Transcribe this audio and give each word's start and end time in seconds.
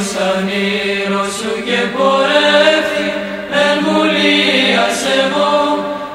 Μακάριος 0.00 0.32
ανήρος 0.36 1.32
σου 1.38 1.54
και 1.66 1.80
πορεύτη 1.96 3.08
εν 3.64 3.76
βουλίας 3.84 5.00
εγώ 5.20 5.56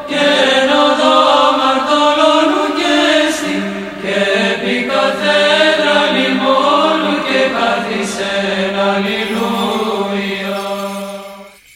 και 0.09 0.23
εν 0.55 0.69
οδό 0.85 1.19
μαρτωλώνου 1.59 2.65
και 2.79 2.95
στη 3.35 3.55
και 4.01 4.17
επί 4.51 4.75
καθένα 4.91 5.95
λιμόνου 6.15 7.15
και 7.27 7.41
καθισεν 7.55 8.75
αλληλούια. 8.89 10.63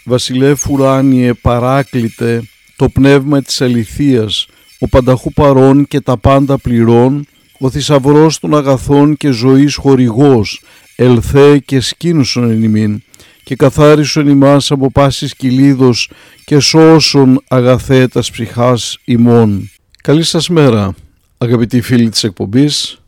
Βασιλεύ 0.04 0.56
ουράνιε 0.70 1.34
παράκλητε 1.34 2.44
το 2.76 2.90
πνεύμα 2.90 3.42
της 3.42 3.62
αληθείας, 3.62 4.48
ο 4.80 4.88
πανταχού 4.88 5.34
παρών 5.34 5.88
και 5.88 6.02
τα 6.02 6.18
πάντα 6.18 6.58
πληρών, 6.58 7.28
ο 7.60 7.70
θησαυρός 7.70 8.40
των 8.40 8.56
αγαθών 8.56 9.18
και 9.18 9.30
ζωής 9.30 9.76
χορηγός, 9.76 10.62
ελθέ 11.02 11.58
και 11.60 11.80
σκήνουσον 11.80 12.50
εν 12.50 12.64
ημίν, 12.64 13.02
και 13.44 13.56
καθάρισον 13.56 14.28
ημάς 14.28 14.72
από 14.72 14.92
πάσης 14.92 15.36
κυλίδος 15.36 16.12
και 16.46 16.60
σώσον 16.60 17.44
αγαθέ 17.48 18.08
τας 18.08 18.32
ψυχάς 18.32 18.98
ημών. 19.06 19.70
Καλή 20.04 20.24
σας 20.24 20.50
μέρα, 20.50 20.96
αγαπητοί 21.38 21.82
φίλοι 21.82 22.10
της 22.10 22.24
εκπομπής, 22.24 23.02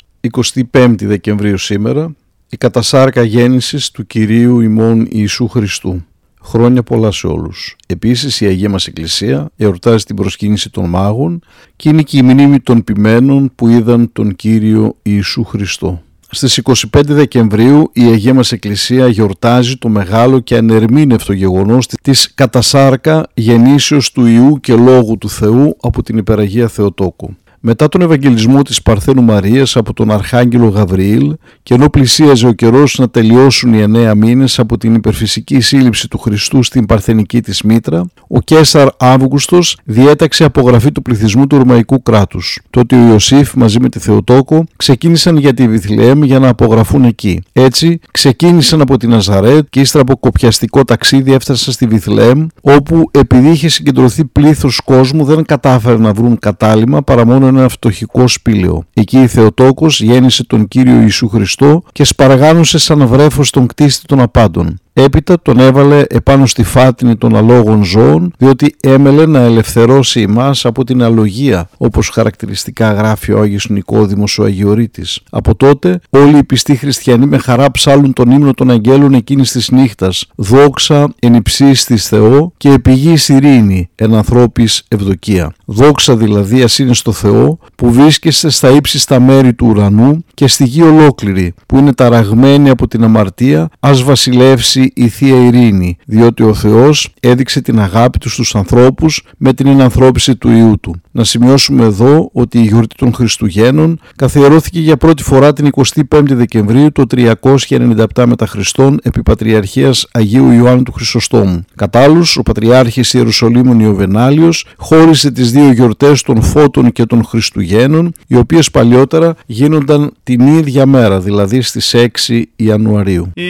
25 0.71 1.05
Δεκεμβρίου 1.05 1.57
σήμερα, 1.57 2.15
η 2.49 2.57
κατασάρκα 2.57 3.23
γέννησης 3.23 3.91
του 3.91 4.07
Κυρίου 4.07 4.59
ημών 4.59 5.07
Ιησού 5.09 5.47
Χριστού. 5.47 6.05
Χρόνια 6.41 6.83
πολλά 6.83 7.11
σε 7.11 7.27
όλους. 7.27 7.75
Επίσης 7.87 8.41
η 8.41 8.45
Αγία 8.45 8.69
μας 8.69 8.87
Εκκλησία 8.87 9.49
εορτάζει 9.55 10.03
την 10.03 10.15
προσκύνηση 10.15 10.69
των 10.69 10.89
μάγων 10.89 11.43
και 11.75 11.89
είναι 11.89 12.01
και 12.01 12.17
η 12.17 12.21
μνήμη 12.21 12.59
των 12.59 12.83
ποιμένων 12.83 13.51
που 13.55 13.67
είδαν 13.67 14.11
τον 14.11 14.35
Κύριο 14.35 14.97
Ιησού 15.01 15.43
Χριστό. 15.43 16.01
Στις 16.33 16.61
25 16.63 17.01
Δεκεμβρίου 17.05 17.89
η 17.93 18.03
Αγία 18.03 18.33
μας 18.33 18.51
Εκκλησία 18.51 19.07
γιορτάζει 19.07 19.77
το 19.77 19.89
μεγάλο 19.89 20.39
και 20.39 20.57
ανερμήνευτο 20.57 21.33
γεγονός 21.33 21.87
της 21.87 22.33
κατασάρκα 22.33 23.27
γεννήσεως 23.33 24.11
του 24.11 24.25
Ιού 24.25 24.59
και 24.59 24.75
Λόγου 24.75 25.17
του 25.17 25.29
Θεού 25.29 25.75
από 25.81 26.03
την 26.03 26.17
Υπεραγία 26.17 26.67
Θεοτόκου. 26.67 27.35
Μετά 27.63 27.87
τον 27.89 28.01
Ευαγγελισμό 28.01 28.61
της 28.61 28.81
Παρθένου 28.81 29.23
Μαρίας 29.23 29.75
από 29.75 29.93
τον 29.93 30.11
Αρχάγγελο 30.11 30.67
Γαβριήλ 30.67 31.35
και 31.63 31.73
ενώ 31.73 31.89
πλησίαζε 31.89 32.47
ο 32.47 32.51
καιρός 32.51 32.97
να 32.99 33.09
τελειώσουν 33.09 33.73
οι 33.73 33.81
εννέα 33.81 34.15
μήνες 34.15 34.59
από 34.59 34.77
την 34.77 34.95
υπερφυσική 34.95 35.59
σύλληψη 35.59 36.07
του 36.07 36.17
Χριστού 36.17 36.63
στην 36.63 36.85
Παρθενική 36.85 37.41
της 37.41 37.61
Μήτρα, 37.61 38.05
ο 38.27 38.39
Κέσαρ 38.39 38.87
Αύγουστος 38.97 39.77
διέταξε 39.83 40.43
απογραφή 40.43 40.91
του 40.91 41.01
πληθυσμού 41.01 41.47
του 41.47 41.57
Ρωμαϊκού 41.57 42.01
κράτους. 42.01 42.59
Τότε 42.69 42.95
ο 42.95 43.07
Ιωσήφ 43.07 43.53
μαζί 43.53 43.79
με 43.79 43.89
τη 43.89 43.99
Θεοτόκο 43.99 44.63
ξεκίνησαν 44.75 45.37
για 45.37 45.53
τη 45.53 45.67
Βιθλεέμ 45.67 46.23
για 46.23 46.39
να 46.39 46.47
απογραφούν 46.47 47.03
εκεί. 47.03 47.41
Έτσι 47.53 47.99
ξεκίνησαν 48.11 48.81
από 48.81 48.97
την 48.97 49.09
Ναζαρέτ 49.09 49.65
και 49.69 49.79
ύστερα 49.79 50.03
από 50.03 50.17
κοπιαστικό 50.17 50.83
ταξίδι 50.85 51.33
έφτασαν 51.33 51.73
στη 51.73 51.85
Βιθλεέμ 51.87 52.47
όπου 52.61 53.09
επειδή 53.11 53.49
είχε 53.49 53.69
συγκεντρωθεί 53.69 54.25
πλήθος 54.25 54.81
κόσμου 54.85 55.23
δεν 55.23 55.45
κατάφεραν 55.45 56.01
να 56.01 56.13
βρουν 56.13 56.39
κατάλημα 56.39 57.01
παρά 57.01 57.25
μόνο 57.25 57.50
ένα 57.57 57.69
φτωχικό 57.69 58.27
σπήλαιο. 58.27 58.83
Εκεί 58.93 59.21
η 59.21 59.27
Θεοτόκος 59.27 60.01
γέννησε 60.01 60.45
τον 60.45 60.67
Κύριο 60.67 61.01
Ιησού 61.01 61.29
Χριστό 61.29 61.83
και 61.91 62.03
σπαργάνωσε 62.03 62.77
σαν 62.77 63.07
βρέφος 63.07 63.49
τον 63.49 63.67
κτίστη 63.67 64.05
των 64.05 64.19
απάντων. 64.19 64.79
Έπειτα 64.93 65.41
τον 65.41 65.59
έβαλε 65.59 66.03
επάνω 66.09 66.45
στη 66.45 66.63
φάτινη 66.63 67.15
των 67.15 67.35
αλόγων 67.35 67.83
ζώων 67.83 68.33
διότι 68.37 68.75
έμελε 68.81 69.25
να 69.25 69.39
ελευθερώσει 69.39 70.21
εμάς 70.21 70.65
από 70.65 70.83
την 70.83 71.03
αλογία 71.03 71.69
όπως 71.77 72.09
χαρακτηριστικά 72.09 72.93
γράφει 72.93 73.31
ο 73.31 73.39
Άγιος 73.41 73.69
Νικόδημος 73.69 74.39
ο 74.39 74.43
Αγιορείτης. 74.43 75.19
Από 75.29 75.55
τότε 75.55 75.99
όλοι 76.09 76.37
οι 76.37 76.43
πιστοί 76.43 76.75
χριστιανοί 76.75 77.25
με 77.25 77.37
χαρά 77.37 77.71
ψάλουν 77.71 78.13
τον 78.13 78.31
ύμνο 78.31 78.53
των 78.53 78.71
αγγέλων 78.71 79.13
εκείνης 79.13 79.51
της 79.51 79.71
νύχτας 79.71 80.25
«Δόξα 80.35 81.13
εν 81.19 81.33
υψής 81.33 81.83
της 81.83 82.07
Θεό 82.07 82.51
και 82.57 82.69
επιγής 82.69 83.29
ειρήνη 83.29 83.89
εν 83.95 84.13
ανθρώπης 84.13 84.83
ευδοκία». 84.87 85.53
Δόξα 85.65 86.15
δηλαδή 86.15 86.61
ας 86.61 86.79
είναι 86.79 86.93
στο 86.93 87.11
Θεό 87.11 87.59
που 87.75 87.91
βρίσκεστε 87.91 88.49
στα 88.49 88.69
ύψιστα 88.69 89.19
μέρη 89.19 89.53
του 89.53 89.67
ουρανού 89.67 90.25
και 90.33 90.47
στη 90.47 90.63
γη 90.63 90.81
ολόκληρη 90.81 91.53
που 91.65 91.77
είναι 91.77 91.93
ταραγμένη 91.93 92.69
από 92.69 92.87
την 92.87 93.03
αμαρτία 93.03 93.69
ας 93.79 94.03
βασιλεύσει 94.03 94.80
η 94.93 95.07
Θεία 95.07 95.45
Ειρήνη, 95.45 95.97
διότι 96.05 96.43
ο 96.43 96.53
Θεός 96.53 97.13
έδειξε 97.19 97.61
την 97.61 97.79
αγάπη 97.79 98.17
του 98.17 98.29
στους 98.29 98.55
ανθρώπους 98.55 99.23
με 99.37 99.53
την 99.53 99.67
ενανθρώπιση 99.67 100.35
του 100.35 100.49
Ιού 100.49 100.79
Του. 100.79 101.01
Να 101.11 101.23
σημειώσουμε 101.23 101.83
εδώ 101.83 102.29
ότι 102.33 102.57
η 102.57 102.61
γιορτή 102.61 102.95
των 102.97 103.13
Χριστουγέννων 103.13 103.99
καθιερώθηκε 104.15 104.79
για 104.79 104.97
πρώτη 104.97 105.23
φορά 105.23 105.53
την 105.53 105.69
25η 105.75 106.23
Δεκεμβρίου 106.27 106.91
το 106.91 107.03
397 107.15 108.23
μετά 108.25 108.47
Χριστόν 108.47 108.99
επί 109.03 109.23
Πατριαρχίας 109.23 110.07
Αγίου 110.11 110.51
Ιωάννου 110.51 110.83
του 110.83 110.91
Χρυσοστόμου. 110.91 111.65
Κατά 111.75 112.03
άλλους, 112.03 112.37
ο 112.37 112.41
Πατριάρχης 112.43 113.13
Ιερουσαλήμων 113.13 113.79
Ιωβενάλιος 113.79 114.65
χώρισε 114.77 115.31
τις 115.31 115.51
δύο 115.51 115.71
γιορτές 115.71 116.21
των 116.21 116.41
Φώτων 116.41 116.91
και 116.91 117.05
των 117.05 117.23
Χριστουγέννων, 117.23 118.13
οι 118.27 118.37
παλιότερα 118.71 119.35
γίνονταν 119.45 120.11
την 120.23 120.47
ίδια 120.47 120.85
μέρα, 120.85 121.19
δηλαδή 121.19 121.61
στις 121.61 121.93
6 122.27 122.43
Ιανουαρίου. 122.55 123.31
Η 123.33 123.41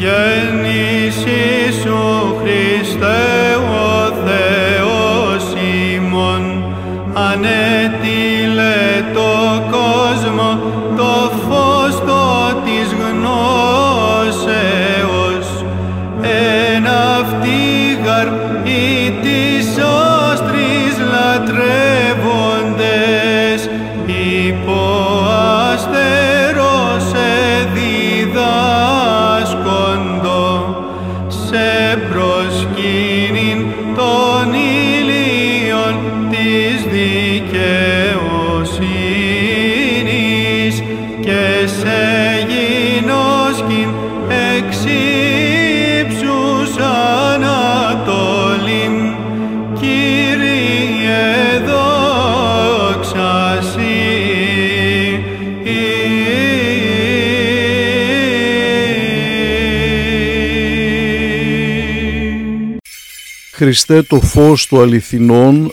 γέννηση 0.00 1.80
σου 1.82 1.96
Χριστέ 2.42 3.33
δικαιοσύνης 37.24 38.74
και 41.20 41.66
σε 41.66 42.02
γινώσκην 42.48 43.90
εξ 44.56 44.84
ύψους 46.00 46.70
ανατολήν 47.34 48.96
Κύριε 49.80 51.22
δόξα 51.66 53.32
Συ. 53.62 53.82
Χριστέ 63.52 64.02
το 64.02 64.20
φως 64.20 64.66
του 64.66 64.80
αληθινών, 64.80 65.72